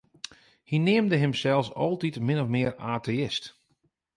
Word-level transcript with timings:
Hy 0.69 0.77
neamde 0.83 1.17
himsels 1.21 1.69
altyd 1.85 2.15
min 2.25 2.41
of 2.43 2.49
mear 2.53 2.73
ateïst. 2.93 3.45